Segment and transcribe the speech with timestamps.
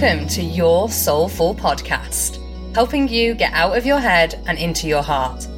[0.00, 2.38] Welcome to Your Soulful Podcast,
[2.72, 5.48] helping you get out of your head and into your heart.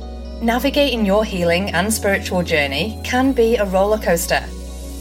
[0.40, 4.42] Navigating your healing and spiritual journey can be a roller coaster.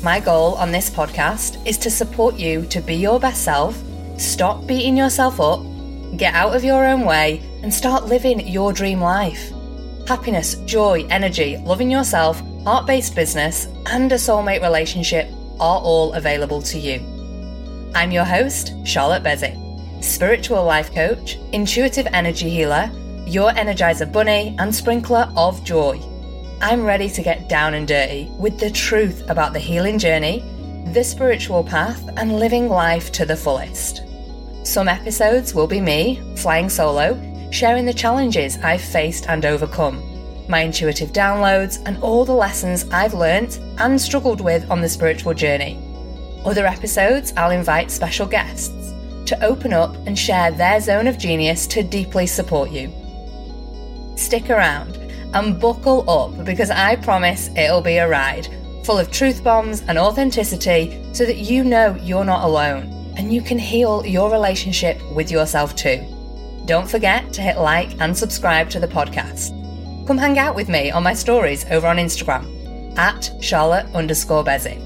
[0.03, 3.81] My goal on this podcast is to support you to be your best self,
[4.17, 5.61] stop beating yourself up,
[6.17, 9.53] get out of your own way, and start living your dream life.
[10.05, 15.29] Happiness, joy, energy, loving yourself, heart based business, and a soulmate relationship
[15.61, 17.18] are all available to you.
[17.95, 19.55] I'm your host, Charlotte Beswick,
[20.01, 22.91] spiritual life coach, intuitive energy healer,
[23.25, 25.99] your energizer bunny, and sprinkler of joy.
[26.61, 30.43] I'm ready to get down and dirty with the truth about the healing journey,
[30.93, 34.03] the spiritual path, and living life to the fullest.
[34.63, 37.19] Some episodes will be me, flying solo,
[37.51, 40.03] sharing the challenges I've faced and overcome,
[40.47, 45.33] my intuitive downloads, and all the lessons I've learnt and struggled with on the spiritual
[45.33, 45.88] journey.
[46.49, 48.91] Other episodes, I'll invite special guests
[49.27, 52.91] to open up and share their zone of genius to deeply support you.
[54.15, 54.95] Stick around
[55.35, 58.47] and buckle up because I promise it'll be a ride
[58.83, 63.43] full of truth bombs and authenticity so that you know you're not alone and you
[63.43, 66.03] can heal your relationship with yourself too.
[66.65, 69.55] Don't forget to hit like and subscribe to the podcast.
[70.07, 74.81] Come hang out with me on my stories over on Instagram at Charlotte underscore Beswick.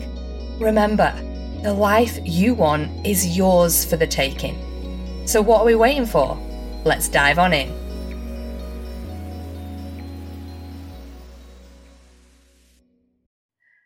[0.59, 1.17] Remember,
[1.63, 4.53] the life you want is yours for the taking.
[5.25, 6.37] So, what are we waiting for?
[6.83, 7.73] Let's dive on in.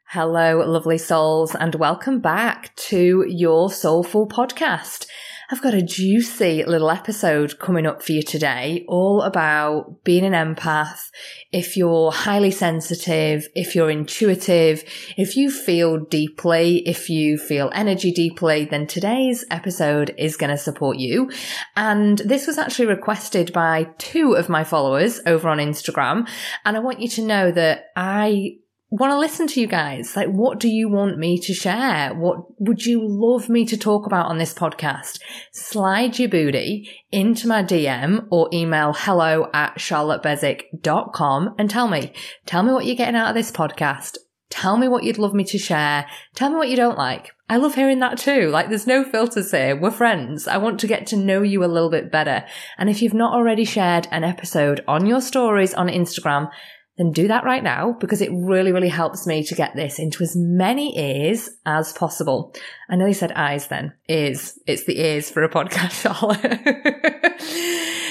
[0.06, 5.06] Hello, lovely souls, and welcome back to your Soulful Podcast.
[5.50, 10.34] I've got a juicy little episode coming up for you today, all about being an
[10.34, 11.10] empath.
[11.54, 14.84] If you're highly sensitive, if you're intuitive,
[15.16, 20.58] if you feel deeply, if you feel energy deeply, then today's episode is going to
[20.58, 21.32] support you.
[21.78, 26.28] And this was actually requested by two of my followers over on Instagram.
[26.66, 28.58] And I want you to know that I
[28.90, 30.16] want to listen to you guys.
[30.16, 32.14] Like, what do you want me to share?
[32.14, 35.20] What would you love me to talk about on this podcast?
[35.52, 42.14] Slide your booty into my DM or email hello at charlottebeswick.com and tell me,
[42.46, 44.18] tell me what you're getting out of this podcast.
[44.50, 46.06] Tell me what you'd love me to share.
[46.34, 47.32] Tell me what you don't like.
[47.50, 48.50] I love hearing that too.
[48.50, 49.76] Like there's no filters here.
[49.76, 50.48] We're friends.
[50.48, 52.46] I want to get to know you a little bit better.
[52.78, 56.50] And if you've not already shared an episode on your stories on Instagram,
[56.98, 60.24] then do that right now because it really, really helps me to get this into
[60.24, 62.56] as many ears as possible.
[62.90, 63.94] I know you said eyes then.
[64.10, 64.58] Ears.
[64.66, 66.06] It's the ears for a podcast,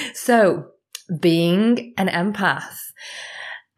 [0.15, 0.69] so
[1.21, 2.79] being an empath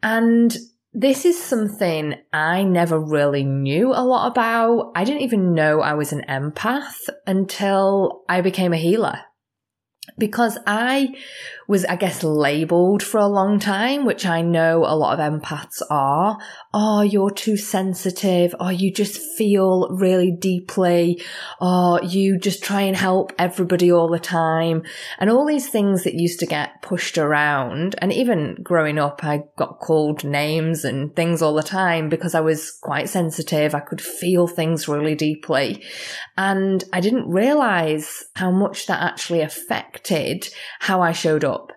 [0.01, 0.55] and
[0.93, 4.91] this is something I never really knew a lot about.
[4.95, 9.19] I didn't even know I was an empath until I became a healer
[10.17, 11.15] because I
[11.69, 15.83] was, I guess, labeled for a long time, which I know a lot of empaths
[15.91, 16.39] are.
[16.73, 18.55] Oh, you're too sensitive.
[18.59, 21.21] Oh, you just feel really deeply.
[21.61, 24.81] Oh, you just try and help everybody all the time.
[25.19, 27.93] And all these things that used to get pushed around.
[27.99, 32.41] And even growing up, I got called names and things all the time because I
[32.41, 33.75] was quite sensitive.
[33.75, 35.83] I could feel things really deeply.
[36.35, 40.49] And I didn't realize how much that actually affected
[40.79, 41.71] how I showed up up.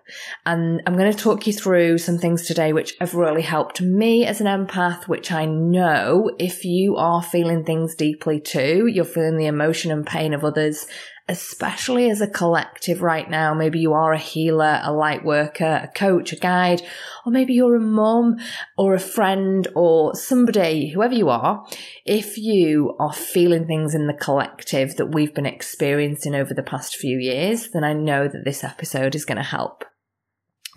[0.45, 4.25] And I'm going to talk you through some things today which have really helped me
[4.25, 9.37] as an empath, which I know if you are feeling things deeply too, you're feeling
[9.37, 10.87] the emotion and pain of others,
[11.33, 13.55] especially as a collective right now.
[13.55, 16.83] Maybe you are a healer, a light worker, a coach, a guide,
[17.25, 18.37] or maybe you're a mom
[18.77, 21.65] or a friend or somebody, whoever you are.
[22.05, 26.95] If you are feeling things in the collective that we've been experiencing over the past
[26.95, 29.83] few years, then I know that this episode is going to help.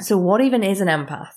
[0.01, 1.35] So what even is an empath?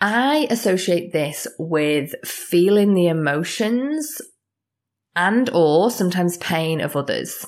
[0.00, 4.20] I associate this with feeling the emotions
[5.14, 7.46] and or sometimes pain of others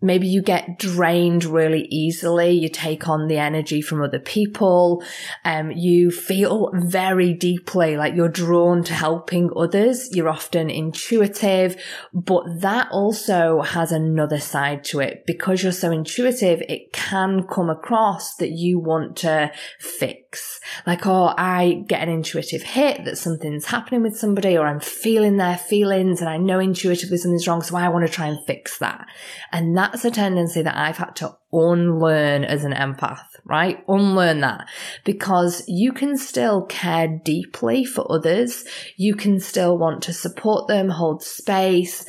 [0.00, 2.50] maybe you get drained really easily.
[2.50, 5.02] You take on the energy from other people.
[5.44, 10.14] Um, you feel very deeply like you're drawn to helping others.
[10.14, 11.76] You're often intuitive,
[12.12, 15.24] but that also has another side to it.
[15.26, 20.60] Because you're so intuitive, it can come across that you want to fix fix.
[20.86, 25.36] Like, oh, I get an intuitive hit that something's happening with somebody or I'm feeling
[25.36, 27.62] their feelings and I know intuitively something's wrong.
[27.62, 29.06] So I want to try and fix that.
[29.52, 33.82] And that's a tendency that I've had to unlearn as an empath, right?
[33.88, 34.68] Unlearn that
[35.04, 38.64] because you can still care deeply for others.
[38.96, 42.04] You can still want to support them, hold space,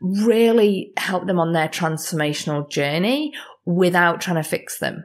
[0.00, 3.32] really help them on their transformational journey
[3.64, 5.04] without trying to fix them.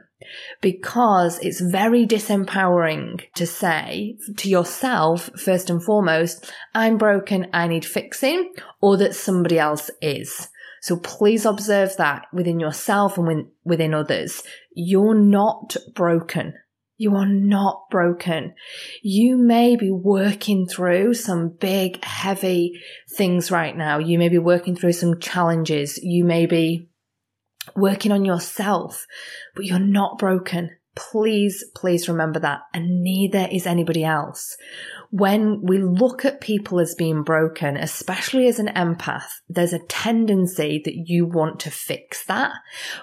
[0.60, 7.84] Because it's very disempowering to say to yourself, first and foremost, I'm broken, I need
[7.84, 10.48] fixing, or that somebody else is.
[10.82, 14.42] So please observe that within yourself and within others.
[14.74, 16.54] You're not broken.
[17.00, 18.52] You are not broken.
[19.02, 22.78] You may be working through some big, heavy
[23.08, 23.96] things right now.
[23.96, 25.98] You may be working through some challenges.
[26.02, 26.89] You may be
[27.76, 29.06] working on yourself,
[29.54, 30.70] but you're not broken.
[30.96, 32.60] Please, please remember that.
[32.74, 34.56] And neither is anybody else.
[35.10, 40.80] When we look at people as being broken, especially as an empath, there's a tendency
[40.84, 42.52] that you want to fix that,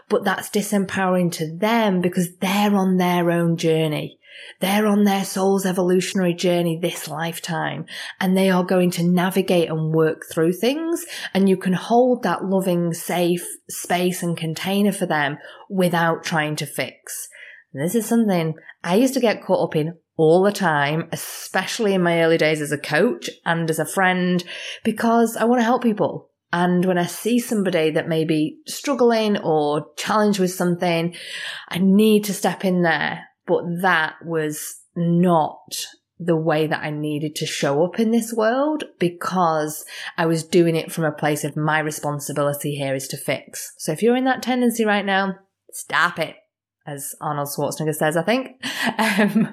[0.10, 4.20] but that's disempowering to them because they're on their own journey.
[4.60, 7.86] They're on their soul's evolutionary journey this lifetime
[8.20, 11.06] and they are going to navigate and work through things.
[11.34, 15.38] And you can hold that loving, safe space and container for them
[15.70, 17.30] without trying to fix.
[17.74, 21.94] And this is something I used to get caught up in all the time, especially
[21.94, 24.44] in my early days as a coach and as a friend,
[24.84, 26.32] because I want to help people.
[26.52, 31.14] And when I see somebody that may be struggling or challenged with something,
[31.70, 35.88] I need to step in there but that was not
[36.20, 39.86] the way that I needed to show up in this world because
[40.18, 43.74] I was doing it from a place of my responsibility here is to fix.
[43.78, 45.36] So if you're in that tendency right now,
[45.72, 46.36] stop it,
[46.88, 48.62] as Arnold Schwarzenegger says, I think.
[49.00, 49.52] Um,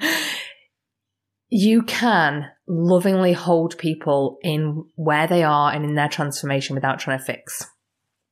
[1.57, 7.19] you can lovingly hold people in where they are and in their transformation without trying
[7.19, 7.71] to fix.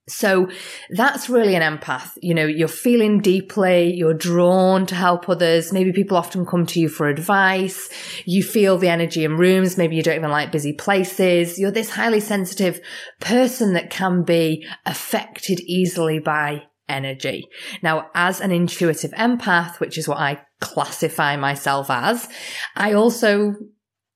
[0.08, 0.48] So
[0.90, 2.10] that's really an empath.
[2.20, 5.72] You know, you're feeling deeply, you're drawn to help others.
[5.72, 7.88] Maybe people often come to you for advice.
[8.24, 9.78] You feel the energy in rooms.
[9.78, 11.56] Maybe you don't even like busy places.
[11.56, 12.80] You're this highly sensitive
[13.20, 17.46] person that can be affected easily by energy.
[17.80, 22.28] Now, as an intuitive empath, which is what I classify myself as,
[22.74, 23.54] I also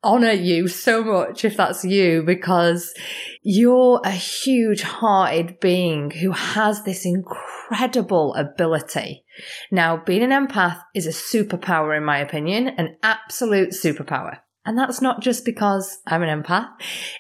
[0.07, 2.95] honor you so much if that's you because
[3.43, 9.25] you're a huge hearted being who has this incredible ability.
[9.73, 14.39] Now, being an empath is a superpower in my opinion, an absolute superpower.
[14.67, 16.69] And that's not just because I'm an empath.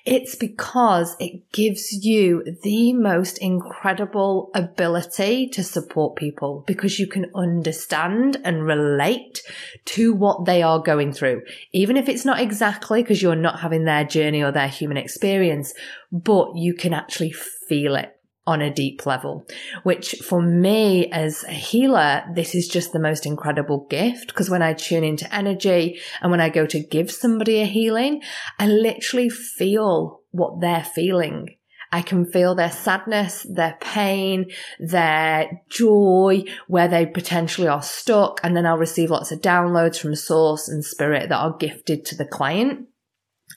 [0.04, 7.30] It's because it gives you the most incredible ability to support people because you can
[7.36, 9.42] understand and relate
[9.86, 11.42] to what they are going through.
[11.72, 15.72] Even if it's not exactly because you're not having their journey or their human experience,
[16.10, 18.15] but you can actually feel it
[18.46, 19.46] on a deep level,
[19.82, 24.28] which for me as a healer, this is just the most incredible gift.
[24.28, 28.22] Because when I tune into energy and when I go to give somebody a healing,
[28.58, 31.56] I literally feel what they're feeling.
[31.92, 38.40] I can feel their sadness, their pain, their joy, where they potentially are stuck.
[38.42, 42.16] And then I'll receive lots of downloads from source and spirit that are gifted to
[42.16, 42.88] the client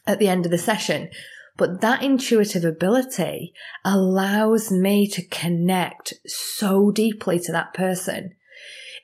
[0.06, 1.09] at the end of the session,
[1.59, 3.53] but that intuitive ability
[3.83, 8.31] allows me to connect so deeply to that person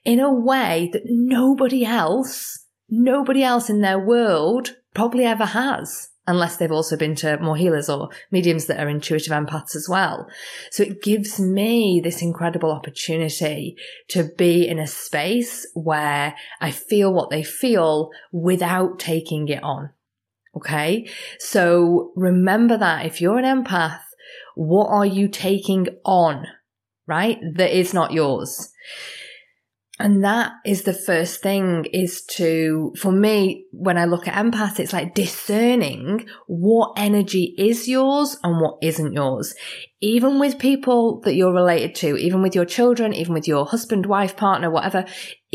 [0.06, 6.10] in a way that nobody else, nobody else in their world probably ever has.
[6.28, 10.28] Unless they've also been to more healers or mediums that are intuitive empaths as well.
[10.72, 13.76] So it gives me this incredible opportunity
[14.08, 19.92] to be in a space where I feel what they feel without taking it on.
[20.56, 21.10] Okay.
[21.40, 24.00] So remember that if you're an empath,
[24.56, 26.46] what are you taking on?
[27.08, 27.38] Right?
[27.56, 28.72] That is not yours.
[29.98, 34.80] And that is the first thing is to, for me, when I look at empath,
[34.80, 39.56] it's like discerning what energy is yours and what isn't yours.
[40.02, 44.06] Even with people that you're related to, even with your children, even with your husband,
[44.06, 45.06] wife, partner, whatever,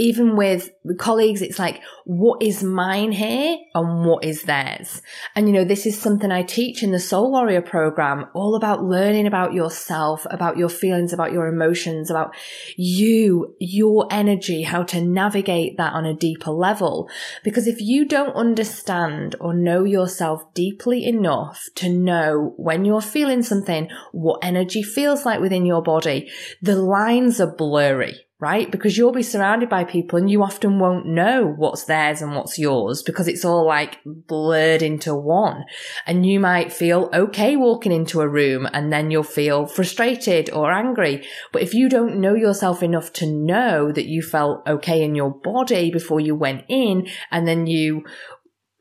[0.01, 5.03] even with colleagues, it's like, what is mine here and what is theirs?
[5.37, 8.83] And you know, this is something I teach in the Soul Warrior program, all about
[8.83, 12.35] learning about yourself, about your feelings, about your emotions, about
[12.79, 17.11] you, your energy, how to navigate that on a deeper level.
[17.45, 23.43] Because if you don't understand or know yourself deeply enough to know when you're feeling
[23.43, 23.91] something,
[24.31, 26.31] what energy feels like within your body,
[26.63, 28.71] the lines are blurry right?
[28.71, 32.59] Because you'll be surrounded by people and you often won't know what's theirs and what's
[32.59, 35.65] yours because it's all like blurred into one.
[36.07, 40.73] And you might feel okay walking into a room and then you'll feel frustrated or
[40.73, 41.23] angry.
[41.53, 45.31] But if you don't know yourself enough to know that you felt okay in your
[45.31, 48.05] body before you went in and then you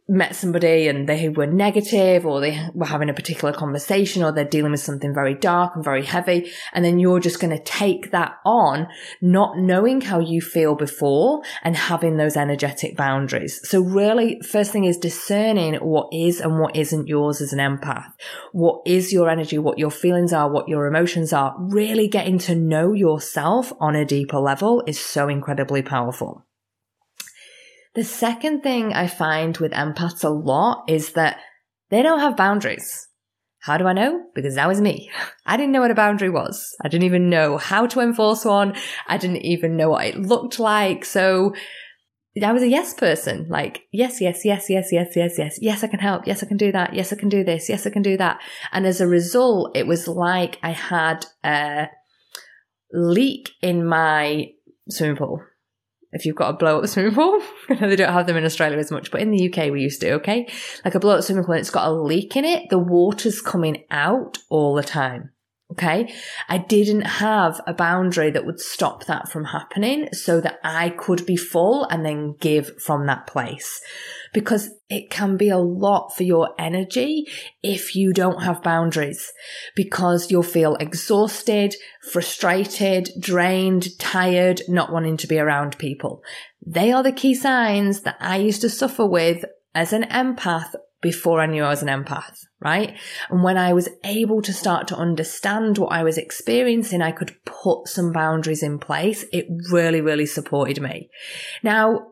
[0.10, 4.44] met somebody and they were negative or they were having a particular conversation or they're
[4.44, 6.51] dealing with something very dark and very heavy.
[6.74, 8.88] And then you're just going to take that on,
[9.22, 13.62] not knowing how you feel before and having those energetic boundaries.
[13.63, 18.12] So really, first thing is discerning what is and what isn't yours as an empath.
[18.51, 21.56] What is your energy, what your feelings are, what your emotions are.
[21.60, 26.46] Really getting to know yourself on a deeper level is so incredibly powerful.
[28.00, 31.41] The second thing I find with empaths a lot is that
[31.89, 33.10] they don't have boundaries.
[33.60, 34.24] How do I know?
[34.34, 35.12] Because that was me.
[35.46, 36.74] I didn't know what a boundary was.
[36.82, 38.74] I didn't even know how to enforce one.
[39.08, 41.03] I didn't even know what it looked like.
[41.03, 41.53] So
[42.41, 43.48] I was a yes person.
[43.50, 45.60] Like, yes, yes, yes, yes, yes, yes, yes.
[45.62, 46.25] Yes, I can help.
[46.25, 46.94] Yes, I can do that.
[46.94, 47.68] Yes, I can do this.
[47.68, 48.39] Yes, I can do that.
[48.72, 51.89] And as a result, it was like I had a
[52.94, 54.51] leak in my
[54.88, 55.44] swimming pool
[56.12, 57.42] if you've got a blow up swimming pool.
[57.70, 60.12] they don't have them in Australia as much, but in the UK we used to,
[60.13, 60.48] okay?
[60.84, 63.42] Like a blow up swimming pool and it's got a leak in it, the water's
[63.42, 65.32] coming out all the time.
[65.72, 66.12] Okay.
[66.48, 71.28] I didn't have a boundary that would stop that from happening so that I could
[71.28, 73.80] be full and then give from that place
[74.34, 77.28] because it can be a lot for your energy
[77.62, 79.32] if you don't have boundaries
[79.76, 81.76] because you'll feel exhausted,
[82.12, 86.24] frustrated, drained, tired, not wanting to be around people.
[86.66, 89.46] They are the key signs that I used to suffer with
[89.76, 92.98] as an empath before I knew I was an empath, right?
[93.30, 97.36] And when I was able to start to understand what I was experiencing, I could
[97.46, 99.25] put some boundaries in place.
[99.32, 101.10] It really, really supported me.
[101.63, 102.08] Now,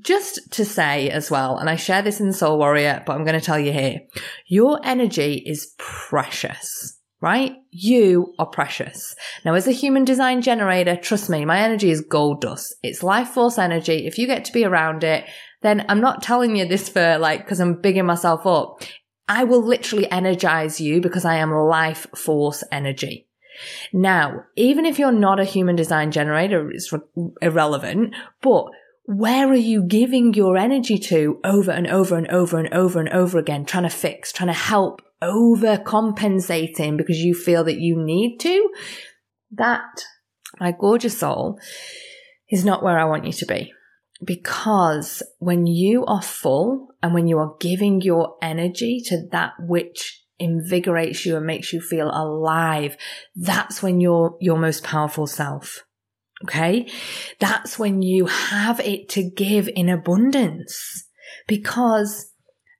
[0.00, 3.38] just to say as well, and I share this in Soul Warrior, but I'm going
[3.38, 4.00] to tell you here,
[4.46, 7.54] your energy is precious right?
[7.70, 9.14] You are precious.
[9.44, 12.74] Now, as a human design generator, trust me, my energy is gold dust.
[12.82, 14.06] It's life force energy.
[14.06, 15.24] If you get to be around it,
[15.62, 18.82] then I'm not telling you this for like, cause I'm bigging myself up.
[19.28, 23.28] I will literally energize you because I am life force energy.
[23.92, 27.00] Now, even if you're not a human design generator, it's re-
[27.40, 28.66] irrelevant, but
[29.04, 33.08] where are you giving your energy to over and over and over and over and
[33.10, 38.38] over again, trying to fix, trying to help, overcompensating because you feel that you need
[38.38, 38.70] to?
[39.50, 40.04] That,
[40.58, 41.58] my gorgeous soul,
[42.48, 43.72] is not where I want you to be
[44.24, 50.22] because when you are full and when you are giving your energy to that which
[50.38, 52.96] invigorates you and makes you feel alive,
[53.34, 55.84] that's when you're your most powerful self.
[56.44, 56.88] Okay.
[57.38, 61.06] That's when you have it to give in abundance
[61.46, 62.31] because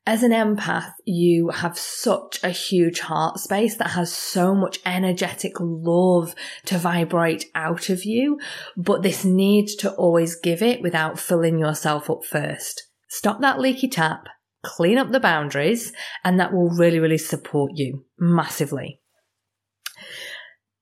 [0.04, 5.52] as an empath, you have such a huge heart space that has so much energetic
[5.60, 8.38] love to vibrate out of you,
[8.76, 12.88] but this need to always give it without filling yourself up first.
[13.08, 14.26] Stop that leaky tap,
[14.64, 15.92] clean up the boundaries,
[16.24, 19.00] and that will really, really support you massively.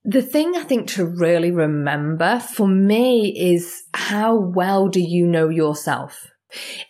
[0.03, 5.51] The thing I think to really remember for me is how well do you know
[5.51, 6.29] yourself?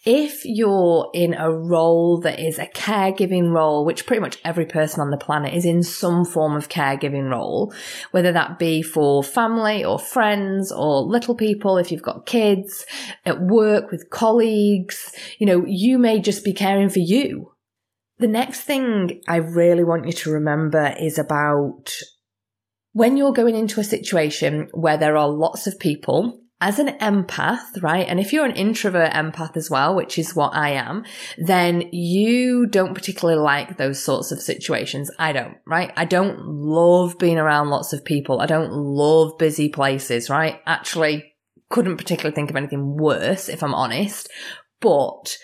[0.04, 5.00] If you're in a role that is a caregiving role, which pretty much every person
[5.00, 7.72] on the planet is in some form of caregiving role,
[8.10, 12.84] whether that be for family or friends or little people, if you've got kids,
[13.24, 17.52] at work with colleagues, you know, you may just be caring for you.
[18.18, 21.90] The next thing I really want you to remember is about
[22.92, 27.82] when you're going into a situation where there are lots of people as an empath,
[27.82, 28.06] right?
[28.06, 31.04] And if you're an introvert empath as well, which is what I am,
[31.38, 35.10] then you don't particularly like those sorts of situations.
[35.18, 35.92] I don't, right?
[35.96, 38.40] I don't love being around lots of people.
[38.40, 40.60] I don't love busy places, right?
[40.66, 41.32] Actually,
[41.70, 44.28] couldn't particularly think of anything worse if I'm honest.
[44.80, 45.38] But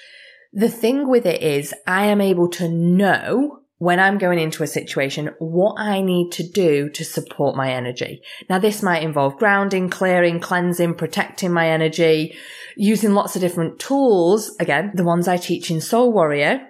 [0.52, 4.66] the thing with it is I am able to know when I'm going into a
[4.66, 8.22] situation, what I need to do to support my energy.
[8.48, 12.34] Now, this might involve grounding, clearing, cleansing, protecting my energy,
[12.76, 14.56] using lots of different tools.
[14.58, 16.66] Again, the ones I teach in Soul Warrior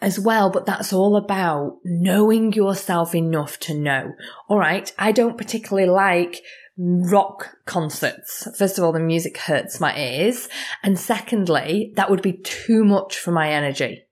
[0.00, 4.12] as well, but that's all about knowing yourself enough to know.
[4.48, 4.92] All right.
[4.98, 6.40] I don't particularly like
[6.76, 8.48] rock concerts.
[8.56, 10.48] First of all, the music hurts my ears.
[10.82, 14.04] And secondly, that would be too much for my energy.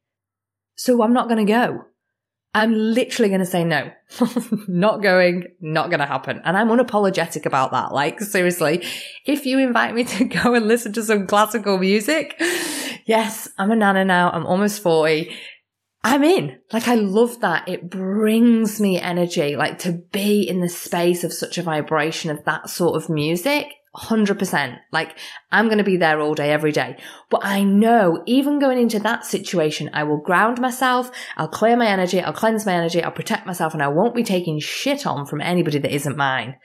[0.76, 1.84] So I'm not going to go.
[2.52, 3.92] I'm literally going to say no.
[4.68, 6.40] not going, not going to happen.
[6.44, 7.92] And I'm unapologetic about that.
[7.92, 8.84] Like, seriously,
[9.24, 12.34] if you invite me to go and listen to some classical music,
[13.06, 14.30] yes, I'm a nana now.
[14.30, 15.34] I'm almost 40.
[16.02, 16.58] I'm in.
[16.72, 17.68] Like, I love that.
[17.68, 19.54] It brings me energy.
[19.54, 23.66] Like, to be in the space of such a vibration of that sort of music
[23.96, 24.78] 100%.
[24.92, 25.16] Like,
[25.50, 26.96] I'm going to be there all day, every day.
[27.28, 31.10] But I know even going into that situation, I will ground myself.
[31.36, 32.20] I'll clear my energy.
[32.20, 33.02] I'll cleanse my energy.
[33.02, 36.56] I'll protect myself and I won't be taking shit on from anybody that isn't mine.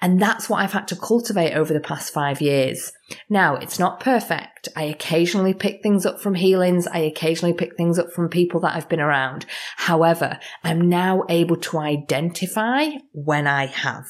[0.00, 2.92] And that's what I've had to cultivate over the past five years.
[3.28, 4.68] Now, it's not perfect.
[4.76, 6.86] I occasionally pick things up from healings.
[6.86, 9.46] I occasionally pick things up from people that I've been around.
[9.76, 14.04] However, I'm now able to identify when I have.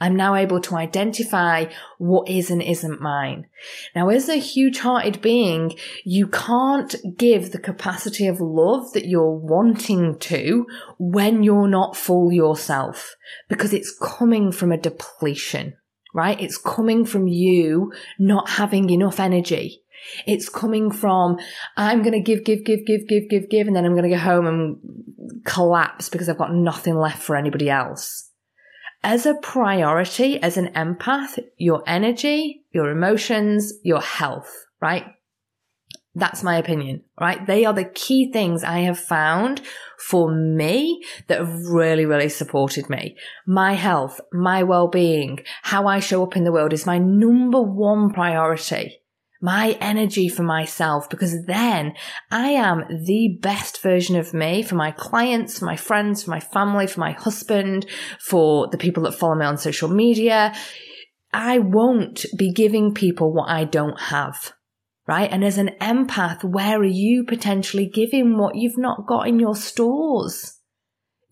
[0.00, 1.66] I'm now able to identify
[1.98, 3.46] what is and isn't mine.
[3.94, 9.34] Now, as a huge hearted being, you can't give the capacity of love that you're
[9.34, 10.66] wanting to
[10.98, 13.16] when you're not full yourself
[13.48, 15.74] because it's coming from a depletion,
[16.14, 16.40] right?
[16.40, 19.82] It's coming from you not having enough energy.
[20.26, 21.38] It's coming from,
[21.76, 24.16] I'm going to give, give, give, give, give, give, give, and then I'm going to
[24.16, 28.30] go home and collapse because I've got nothing left for anybody else
[29.04, 35.04] as a priority, as an empath, your energy, your emotions, your health, right?
[36.16, 37.44] That's my opinion, right?
[37.46, 39.60] They are the key things I have found
[39.98, 43.16] for me that have really, really supported me.
[43.46, 48.10] My health, my well-being, how I show up in the world is my number one
[48.10, 49.00] priority
[49.44, 51.92] my energy for myself because then
[52.30, 56.40] I am the best version of me for my clients, for my friends, for my
[56.40, 57.84] family, for my husband,
[58.18, 60.54] for the people that follow me on social media.
[61.30, 64.54] I won't be giving people what I don't have.
[65.06, 65.30] Right.
[65.30, 69.54] And as an empath, where are you potentially giving what you've not got in your
[69.54, 70.58] stores?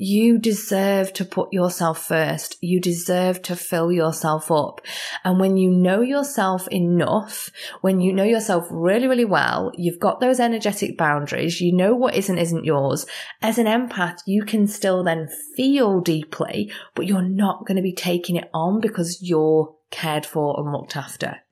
[0.05, 2.57] You deserve to put yourself first.
[2.61, 4.81] You deserve to fill yourself up.
[5.23, 7.51] And when you know yourself enough,
[7.83, 12.17] when you know yourself really, really well, you've got those energetic boundaries, you know what
[12.17, 13.07] is and isn't yours.
[13.43, 17.95] As an empath, you can still then feel deeply, but you're not going to be
[17.95, 21.43] taking it on because you're cared for and looked after.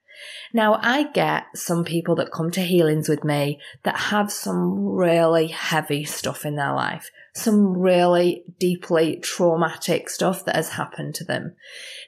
[0.52, 5.46] Now, I get some people that come to healings with me that have some really
[5.46, 11.54] heavy stuff in their life, some really deeply traumatic stuff that has happened to them.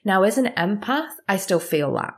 [0.04, 2.14] Now, as an empath, I still feel that.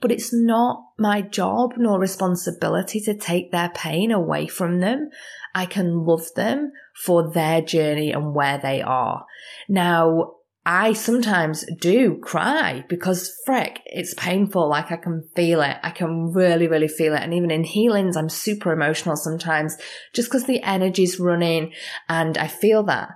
[0.00, 5.10] But it's not my job nor responsibility to take their pain away from them.
[5.54, 6.72] I can love them
[7.04, 9.24] for their journey and where they are.
[9.68, 10.34] Now,
[10.66, 14.68] I sometimes do cry because frick, it's painful.
[14.68, 15.76] Like I can feel it.
[15.82, 17.22] I can really, really feel it.
[17.22, 19.76] And even in healings, I'm super emotional sometimes
[20.14, 21.72] just because the energy's running
[22.08, 23.10] and I feel that.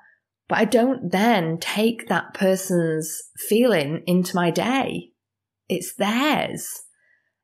[0.46, 5.12] But I don't then take that person's feeling into my day.
[5.68, 6.82] It's theirs.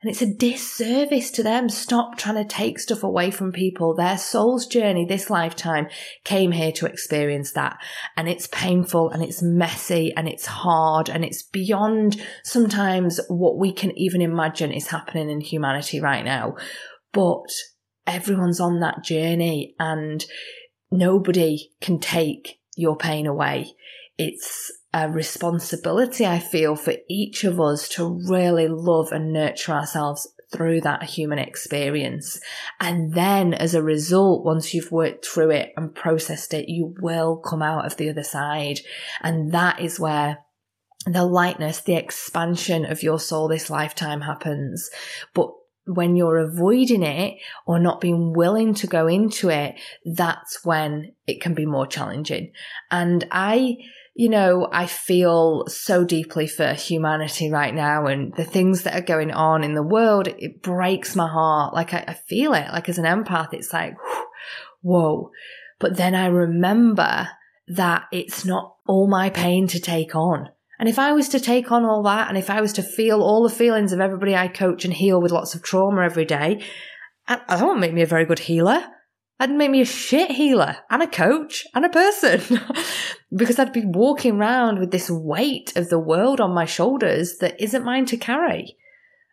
[0.05, 1.71] And it's a disservice to them.
[1.71, 3.95] Stop trying to take stuff away from people.
[3.95, 5.89] Their soul's journey this lifetime
[6.25, 7.79] came here to experience that.
[8.15, 13.73] And it's painful and it's messy and it's hard and it's beyond sometimes what we
[13.73, 16.57] can even imagine is happening in humanity right now.
[17.15, 17.49] But
[18.07, 20.23] everyone's on that journey and
[20.91, 23.73] nobody can take your pain away.
[24.19, 30.29] It's a responsibility I feel for each of us to really love and nurture ourselves
[30.53, 32.39] through that human experience.
[32.79, 37.37] And then as a result, once you've worked through it and processed it, you will
[37.39, 38.79] come out of the other side.
[39.21, 40.39] And that is where
[41.07, 44.89] the lightness, the expansion of your soul this lifetime happens.
[45.35, 45.51] But
[45.87, 51.41] when you're avoiding it or not being willing to go into it, that's when it
[51.41, 52.53] can be more challenging.
[52.93, 53.79] And I,
[54.15, 59.05] you know, I feel so deeply for humanity right now and the things that are
[59.05, 60.29] going on in the world.
[60.39, 61.75] It breaks my heart.
[61.75, 62.69] Like I, I feel it.
[62.73, 63.97] Like as an empath, it's like,
[64.83, 65.31] whoa.
[65.81, 67.29] But then I remember
[67.67, 70.49] that it's not all my pain to take on.
[70.79, 73.21] And if I was to take on all that and if I was to feel
[73.21, 76.63] all the feelings of everybody I coach and heal with lots of trauma every day,
[77.27, 78.85] that won't make me a very good healer.
[79.39, 82.61] That'd make me a shit healer and a coach and a person
[83.37, 87.61] because I'd be walking around with this weight of the world on my shoulders that
[87.61, 88.77] isn't mine to carry.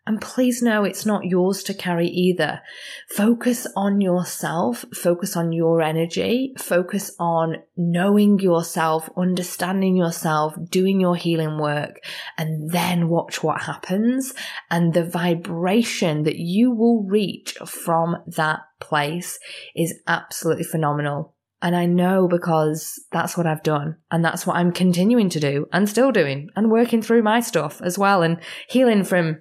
[0.04, 2.60] And please know it's not yours to carry either.
[3.08, 11.14] Focus on yourself, focus on your energy, focus on knowing yourself, understanding yourself, doing your
[11.14, 12.00] healing work,
[12.36, 14.34] and then watch what happens
[14.70, 19.38] and the vibration that you will reach from that place
[19.76, 21.34] is absolutely phenomenal.
[21.60, 23.96] And I know because that's what I've done.
[24.10, 27.80] And that's what I'm continuing to do and still doing and working through my stuff
[27.82, 28.38] as well and
[28.68, 29.38] healing from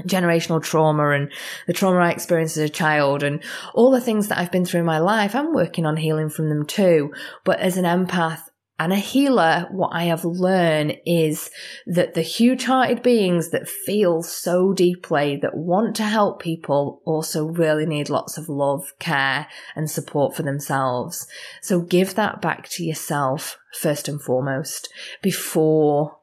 [0.00, 1.30] generational trauma and
[1.66, 3.42] the trauma I experienced as a child and
[3.74, 5.34] all the things that I've been through in my life.
[5.34, 7.12] I'm working on healing from them too.
[7.44, 8.40] But as an empath,
[8.76, 11.48] and a healer, what I have learned is
[11.86, 17.44] that the huge hearted beings that feel so deeply, that want to help people, also
[17.44, 21.28] really need lots of love, care, and support for themselves.
[21.62, 24.88] So give that back to yourself first and foremost
[25.22, 26.18] before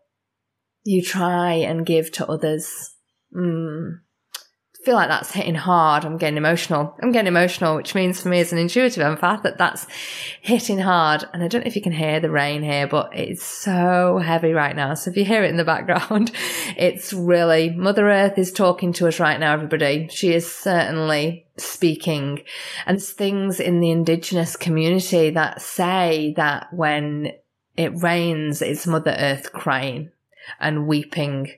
[0.83, 2.95] you try and give to others.
[3.35, 3.99] Mm
[4.83, 6.05] feel like that's hitting hard.
[6.05, 6.95] I'm getting emotional.
[7.01, 9.85] I'm getting emotional, which means for me as an intuitive empath that that's
[10.41, 11.23] hitting hard.
[11.33, 14.53] And I don't know if you can hear the rain here, but it's so heavy
[14.53, 14.95] right now.
[14.95, 16.31] So if you hear it in the background,
[16.77, 20.07] it's really Mother Earth is talking to us right now, everybody.
[20.11, 22.41] She is certainly speaking.
[22.87, 27.33] And there's things in the indigenous community that say that when
[27.77, 30.09] it rains, it's Mother Earth crying
[30.59, 31.51] and weeping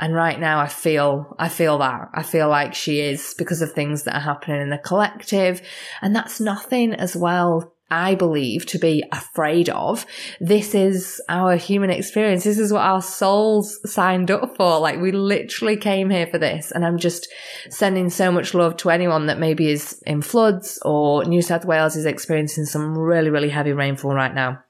[0.00, 2.08] and right now I feel, I feel that.
[2.14, 5.60] I feel like she is because of things that are happening in the collective.
[6.00, 10.06] And that's nothing as well I believe to be afraid of.
[10.40, 12.44] This is our human experience.
[12.44, 14.78] This is what our souls signed up for.
[14.78, 16.70] Like we literally came here for this.
[16.70, 17.28] And I'm just
[17.68, 21.96] sending so much love to anyone that maybe is in floods or New South Wales
[21.96, 24.60] is experiencing some really, really heavy rainfall right now.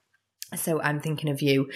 [0.57, 1.71] So I'm thinking of you.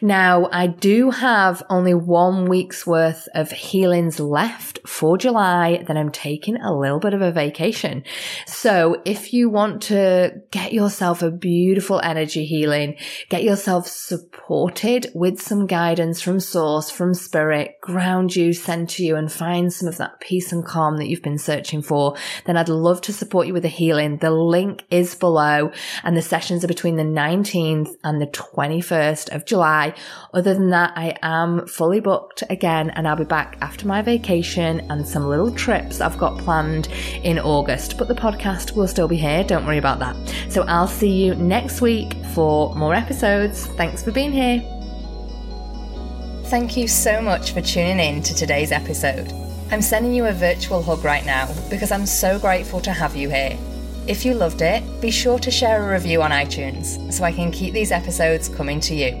[0.00, 5.84] Now, I do have only one week's worth of healings left for July.
[5.86, 8.02] Then I'm taking a little bit of a vacation.
[8.46, 12.96] So if you want to get yourself a beautiful energy healing,
[13.28, 19.30] get yourself supported with some guidance from source, from spirit, ground you, center you and
[19.30, 23.02] find some of that peace and calm that you've been searching for, then I'd love
[23.02, 24.16] to support you with a healing.
[24.16, 29.94] The link is below and the sessions are between the 19th the 21st of July.
[30.32, 34.80] Other than that, I am fully booked again and I'll be back after my vacation
[34.90, 36.88] and some little trips I've got planned
[37.22, 37.98] in August.
[37.98, 39.44] But the podcast will still be here.
[39.44, 40.16] Don't worry about that.
[40.48, 43.66] So I'll see you next week for more episodes.
[43.66, 44.62] Thanks for being here.
[46.46, 49.32] Thank you so much for tuning in to today's episode.
[49.70, 53.30] I'm sending you a virtual hug right now because I'm so grateful to have you
[53.30, 53.58] here.
[54.06, 57.50] If you loved it, be sure to share a review on iTunes so I can
[57.50, 59.16] keep these episodes coming to you.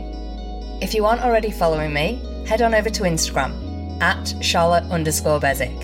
[0.82, 5.74] If you aren't already following me, head on over to Instagram at Charlotte underscore Beswick.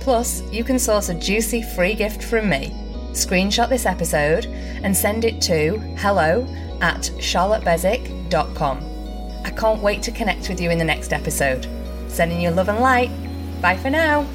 [0.00, 2.70] Plus, you can source a juicy free gift from me.
[3.12, 6.46] Screenshot this episode and send it to hello
[6.82, 8.78] at charlottebeswick.com.
[9.44, 11.66] I can't wait to connect with you in the next episode.
[12.08, 13.10] Sending you love and light.
[13.62, 14.26] Bye for now.